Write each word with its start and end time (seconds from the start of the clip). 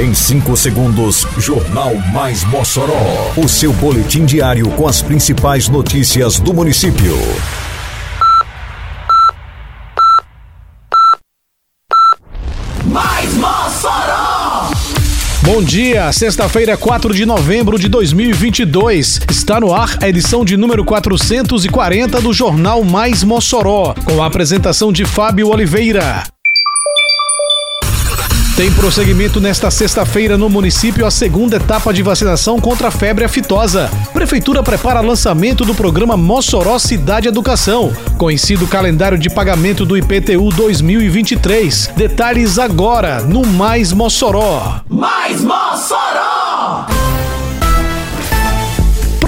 Em 0.00 0.14
5 0.14 0.56
segundos, 0.56 1.26
Jornal 1.36 1.94
Mais 2.10 2.42
Mossoró. 2.44 3.34
O 3.36 3.46
seu 3.46 3.70
boletim 3.70 4.24
diário 4.24 4.66
com 4.70 4.88
as 4.88 5.02
principais 5.02 5.68
notícias 5.68 6.40
do 6.40 6.54
município. 6.54 7.14
Mais 12.86 13.34
Mossoró! 13.34 14.70
Bom 15.42 15.62
dia, 15.62 16.10
sexta-feira, 16.14 16.78
4 16.78 17.12
de 17.12 17.26
novembro 17.26 17.78
de 17.78 17.86
2022. 17.90 19.20
Está 19.30 19.60
no 19.60 19.74
ar 19.74 19.98
a 20.00 20.08
edição 20.08 20.46
de 20.46 20.56
número 20.56 20.82
440 20.82 22.22
do 22.22 22.32
Jornal 22.32 22.82
Mais 22.82 23.22
Mossoró, 23.22 23.94
com 24.06 24.22
a 24.22 24.26
apresentação 24.26 24.90
de 24.90 25.04
Fábio 25.04 25.48
Oliveira. 25.48 26.22
Tem 28.56 28.70
prosseguimento 28.72 29.40
nesta 29.40 29.70
sexta-feira 29.70 30.36
no 30.36 30.50
município 30.50 31.06
a 31.06 31.10
segunda 31.10 31.56
etapa 31.56 31.94
de 31.94 32.02
vacinação 32.02 32.60
contra 32.60 32.88
a 32.88 32.90
febre 32.90 33.24
aftosa. 33.24 33.90
Prefeitura 34.12 34.62
prepara 34.62 35.00
lançamento 35.00 35.64
do 35.64 35.74
programa 35.74 36.16
Mossoró 36.16 36.78
Cidade 36.78 37.26
Educação, 37.26 37.92
conhecido 38.18 38.66
calendário 38.66 39.18
de 39.18 39.30
pagamento 39.30 39.86
do 39.86 39.96
IPTU 39.96 40.50
2023. 40.50 41.92
Detalhes 41.96 42.58
agora 42.58 43.22
no 43.22 43.46
Mais 43.46 43.92
Mossoró. 43.92 44.80
Mais 44.90 45.40
Mossoró! 45.40 46.86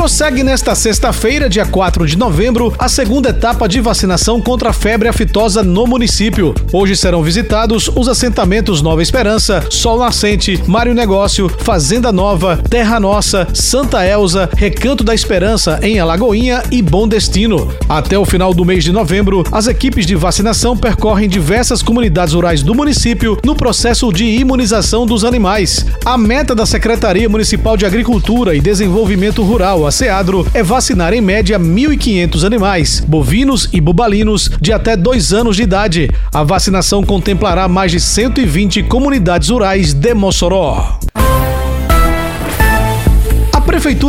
Prossegue 0.02 0.42
nesta 0.42 0.74
sexta-feira, 0.74 1.48
dia 1.48 1.64
4 1.64 2.08
de 2.08 2.18
novembro, 2.18 2.74
a 2.76 2.88
segunda 2.88 3.28
etapa 3.28 3.68
de 3.68 3.80
vacinação 3.80 4.40
contra 4.40 4.70
a 4.70 4.72
febre 4.72 5.06
aftosa 5.06 5.62
no 5.62 5.86
município. 5.86 6.52
Hoje 6.72 6.96
serão 6.96 7.22
visitados 7.22 7.88
os 7.94 8.08
assentamentos 8.08 8.82
Nova 8.82 9.00
Esperança, 9.00 9.64
Sol 9.70 10.00
Nascente, 10.00 10.60
Mário 10.66 10.92
Negócio, 10.92 11.48
Fazenda 11.48 12.10
Nova, 12.10 12.56
Terra 12.68 12.98
Nossa, 12.98 13.46
Santa 13.54 14.04
Elza, 14.04 14.50
Recanto 14.56 15.04
da 15.04 15.14
Esperança 15.14 15.78
em 15.80 16.00
Alagoinha 16.00 16.64
e 16.72 16.82
Bom 16.82 17.06
Destino. 17.06 17.72
Até 17.88 18.18
o 18.18 18.24
final 18.24 18.52
do 18.52 18.64
mês 18.64 18.82
de 18.82 18.90
novembro, 18.90 19.44
as 19.52 19.68
equipes 19.68 20.04
de 20.04 20.16
vacinação 20.16 20.76
percorrem 20.76 21.28
diversas 21.28 21.80
comunidades 21.80 22.34
rurais 22.34 22.60
do 22.60 22.74
município 22.74 23.38
no 23.44 23.54
processo 23.54 24.12
de 24.12 24.24
imunização 24.24 25.06
dos 25.06 25.24
animais. 25.24 25.86
A 26.04 26.18
meta 26.18 26.56
da 26.56 26.66
Secretaria 26.66 27.28
Municipal 27.28 27.76
de 27.76 27.86
Agricultura 27.86 28.56
e 28.56 28.60
Desenvolvimento 28.60 29.44
Rural, 29.44 29.86
a 29.86 29.91
SEADRO, 29.92 30.46
é 30.54 30.62
vacinar 30.62 31.12
em 31.12 31.20
média 31.20 31.58
1.500 31.58 32.44
animais, 32.44 33.00
bovinos 33.00 33.68
e 33.72 33.80
bubalinos 33.80 34.50
de 34.60 34.72
até 34.72 34.96
dois 34.96 35.32
anos 35.32 35.56
de 35.56 35.62
idade. 35.62 36.10
A 36.32 36.42
vacinação 36.42 37.04
contemplará 37.04 37.68
mais 37.68 37.92
de 37.92 38.00
120 38.00 38.82
comunidades 38.84 39.50
rurais 39.50 39.92
de 39.92 40.14
Mossoró. 40.14 40.98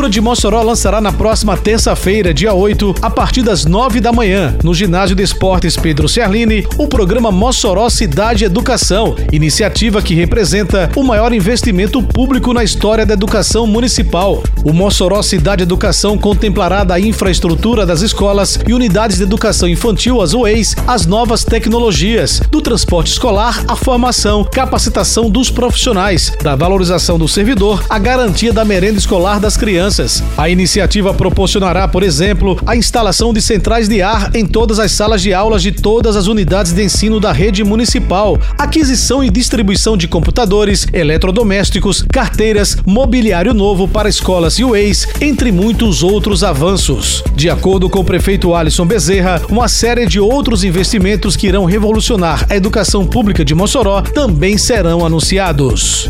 Prefeitura 0.04 0.10
de 0.10 0.22
Mossoró 0.22 0.62
lançará 0.62 1.00
na 1.00 1.14
próxima 1.14 1.56
terça-feira, 1.56 2.34
dia 2.34 2.54
8, 2.54 2.96
a 3.02 3.10
partir 3.10 3.42
das 3.42 3.64
9 3.64 4.02
da 4.02 4.12
manhã, 4.12 4.58
no 4.62 4.74
Ginásio 4.74 5.16
de 5.16 5.24
Esportes 5.24 5.78
Pedro 5.78 6.10
Ciarline, 6.10 6.68
o 6.78 6.88
programa 6.88 7.32
Mossoró 7.32 7.90
Cidade 7.90 8.44
Educação, 8.44 9.16
iniciativa 9.32 10.02
que 10.02 10.14
representa 10.14 10.90
o 10.96 11.04
maior 11.04 11.32
investimento 11.32 12.04
público 12.04 12.54
na 12.54 12.64
história 12.64 13.06
da 13.06 13.14
educação 13.14 13.66
municipal. 13.66 14.44
O 14.66 14.74
Mossoró 14.74 15.22
Cidade 15.22 15.64
Educação 15.64 16.18
contemplará 16.18 16.84
da 16.84 17.00
infraestrutura 17.00 17.86
das 17.86 18.02
escolas 18.02 18.60
e 18.68 18.74
unidades 18.74 19.18
de 19.18 19.24
educação 19.24 19.70
infantil, 19.70 20.22
as 20.22 20.34
UEIs, 20.34 20.76
as 20.86 21.06
novas 21.06 21.46
tecnologias, 21.46 22.42
do 22.52 22.62
transporte 22.62 23.12
escolar, 23.12 23.64
a 23.68 23.76
formação, 23.76 24.44
capacitação 24.44 25.30
dos 25.30 25.50
profissionais, 25.50 26.34
da 26.42 26.56
valorização 26.56 27.18
do 27.18 27.28
servidor, 27.28 27.86
a 27.90 27.98
garantia 27.98 28.52
da 28.52 28.66
merenda 28.66 28.98
escolar 28.98 29.40
das 29.40 29.56
crianças. 29.56 29.93
A 30.38 30.50
iniciativa 30.50 31.14
proporcionará, 31.14 31.88
por 31.88 32.02
exemplo, 32.02 32.60
a 32.66 32.76
instalação 32.76 33.32
de 33.32 33.40
centrais 33.42 33.88
de 33.88 34.02
ar 34.02 34.32
em 34.36 34.44
todas 34.44 34.80
as 34.80 34.92
salas 34.92 35.22
de 35.22 35.34
aulas 35.34 35.62
de 35.62 35.72
todas 35.72 36.16
as 36.16 36.26
unidades 36.26 36.74
de 36.74 36.84
ensino 36.84 37.20
da 37.20 37.32
rede 37.32 37.64
municipal, 37.64 38.40
aquisição 38.58 39.24
e 39.24 39.30
distribuição 39.30 39.96
de 39.96 40.08
computadores, 40.08 40.88
eletrodomésticos, 40.92 42.04
carteiras, 42.12 42.78
mobiliário 42.86 43.54
novo 43.54 43.88
para 43.88 44.10
escolas 44.10 44.58
e 44.58 44.64
UEIs, 44.64 45.08
entre 45.22 45.52
muitos 45.52 46.02
outros 46.02 46.44
avanços. 46.44 47.24
De 47.36 47.50
acordo 47.50 47.88
com 47.88 48.00
o 48.00 48.06
prefeito 48.06 48.56
Alisson 48.56 48.88
Bezerra, 48.88 49.42
uma 49.48 49.68
série 49.68 50.08
de 50.08 50.20
outros 50.20 50.64
investimentos 50.64 51.36
que 51.36 51.48
irão 51.48 51.66
revolucionar 51.66 52.48
a 52.50 52.56
educação 52.56 53.06
pública 53.06 53.46
de 53.46 53.54
Mossoró 53.54 54.02
também 54.02 54.58
serão 54.58 55.06
anunciados. 55.06 56.10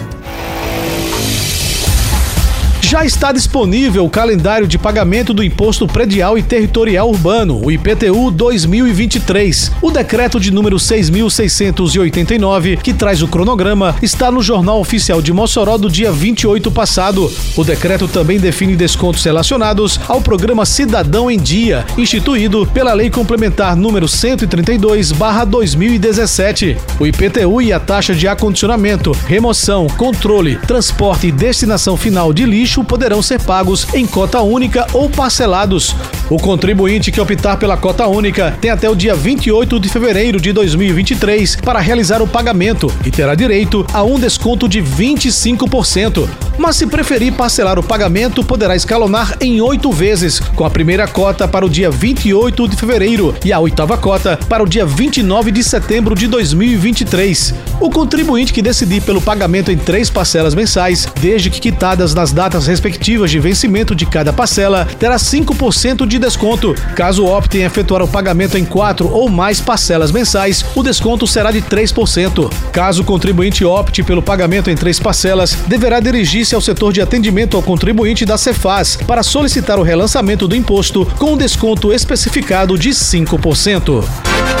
Já 2.91 3.05
está 3.05 3.31
disponível 3.31 4.03
o 4.03 4.09
calendário 4.09 4.67
de 4.67 4.77
pagamento 4.77 5.33
do 5.33 5.41
Imposto 5.41 5.87
Predial 5.87 6.37
e 6.37 6.43
Territorial 6.43 7.09
Urbano, 7.09 7.61
o 7.63 7.71
IPTU 7.71 8.29
2023. 8.31 9.71
O 9.81 9.89
decreto 9.89 10.41
de 10.41 10.51
número 10.51 10.75
6.689, 10.75 12.81
que 12.81 12.93
traz 12.93 13.21
o 13.21 13.29
cronograma, 13.29 13.95
está 14.01 14.29
no 14.29 14.43
Jornal 14.43 14.81
Oficial 14.81 15.21
de 15.21 15.31
Mossoró 15.31 15.77
do 15.77 15.89
dia 15.89 16.11
28 16.11 16.69
passado. 16.69 17.31
O 17.55 17.63
decreto 17.63 18.09
também 18.09 18.41
define 18.41 18.75
descontos 18.75 19.23
relacionados 19.23 19.97
ao 20.05 20.19
programa 20.19 20.65
Cidadão 20.65 21.31
em 21.31 21.39
Dia, 21.39 21.85
instituído 21.97 22.67
pela 22.73 22.91
Lei 22.91 23.09
Complementar 23.09 23.73
número 23.73 24.05
132/2017. 24.05 26.75
O 26.99 27.07
IPTU 27.07 27.61
e 27.61 27.71
a 27.71 27.79
taxa 27.79 28.13
de 28.13 28.27
acondicionamento, 28.27 29.13
remoção, 29.25 29.87
controle, 29.95 30.57
transporte 30.67 31.27
e 31.27 31.31
destinação 31.31 31.95
final 31.95 32.33
de 32.33 32.45
lixo 32.45 32.80
poderão 32.83 33.21
ser 33.21 33.41
pagos 33.41 33.87
em 33.93 34.05
cota 34.05 34.41
única 34.41 34.87
ou 34.93 35.09
parcelados. 35.09 35.95
O 36.29 36.37
contribuinte 36.37 37.11
que 37.11 37.19
optar 37.19 37.57
pela 37.57 37.75
cota 37.75 38.07
única 38.07 38.57
tem 38.61 38.71
até 38.71 38.89
o 38.89 38.95
dia 38.95 39.15
28 39.15 39.79
de 39.79 39.89
fevereiro 39.89 40.39
de 40.39 40.53
2023 40.53 41.57
para 41.57 41.79
realizar 41.79 42.21
o 42.21 42.27
pagamento 42.27 42.91
e 43.05 43.11
terá 43.11 43.35
direito 43.35 43.85
a 43.93 44.03
um 44.03 44.19
desconto 44.19 44.67
de 44.67 44.81
25%. 44.81 46.29
Mas 46.57 46.75
se 46.75 46.85
preferir 46.85 47.33
parcelar 47.33 47.79
o 47.79 47.83
pagamento, 47.83 48.43
poderá 48.43 48.75
escalonar 48.75 49.35
em 49.41 49.59
oito 49.61 49.91
vezes, 49.91 50.39
com 50.39 50.63
a 50.63 50.69
primeira 50.69 51.07
cota 51.07 51.47
para 51.47 51.65
o 51.65 51.69
dia 51.69 51.89
28 51.89 52.67
de 52.67 52.75
fevereiro 52.75 53.33
e 53.43 53.51
a 53.51 53.59
oitava 53.59 53.97
cota 53.97 54.37
para 54.47 54.63
o 54.63 54.67
dia 54.67 54.85
29 54.85 55.51
de 55.51 55.63
setembro 55.63 56.13
de 56.13 56.27
2023. 56.27 57.53
O 57.79 57.89
contribuinte 57.89 58.53
que 58.53 58.61
decidir 58.61 59.01
pelo 59.01 59.21
pagamento 59.21 59.71
em 59.71 59.77
três 59.77 60.09
parcelas 60.09 60.53
mensais, 60.53 61.07
desde 61.19 61.49
que 61.49 61.59
quitadas 61.59 62.13
nas 62.13 62.31
datas 62.31 62.67
respectivas 62.71 63.29
de 63.29 63.37
vencimento 63.37 63.93
de 63.93 64.05
cada 64.05 64.31
parcela, 64.31 64.87
terá 64.97 65.17
5% 65.17 66.07
de 66.07 66.17
desconto. 66.17 66.73
Caso 66.95 67.25
opte 67.25 67.57
em 67.57 67.63
efetuar 67.63 68.01
o 68.01 68.07
pagamento 68.07 68.57
em 68.57 68.63
quatro 68.65 69.11
ou 69.11 69.29
mais 69.29 69.59
parcelas 69.59 70.11
mensais, 70.11 70.65
o 70.73 70.81
desconto 70.81 71.27
será 71.27 71.51
de 71.51 71.61
3%. 71.61 72.51
Caso 72.71 73.01
o 73.01 73.05
contribuinte 73.05 73.65
opte 73.65 74.01
pelo 74.01 74.21
pagamento 74.21 74.69
em 74.69 74.75
três 74.75 74.99
parcelas, 74.99 75.53
deverá 75.67 75.99
dirigir-se 75.99 76.55
ao 76.55 76.61
setor 76.61 76.93
de 76.93 77.01
atendimento 77.01 77.57
ao 77.57 77.63
contribuinte 77.63 78.25
da 78.25 78.37
Cefaz 78.37 78.95
para 78.95 79.21
solicitar 79.21 79.77
o 79.77 79.83
relançamento 79.83 80.47
do 80.47 80.55
imposto 80.55 81.05
com 81.17 81.33
um 81.33 81.37
desconto 81.37 81.91
especificado 81.91 82.77
de 82.77 82.91
5%. 82.91 84.60